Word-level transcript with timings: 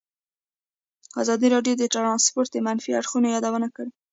ازادي 1.21 1.47
راډیو 1.55 1.73
د 1.77 1.83
ترانسپورټ 1.93 2.47
د 2.53 2.57
منفي 2.67 2.91
اړخونو 2.99 3.27
یادونه 3.35 3.67
کړې. 3.75 3.91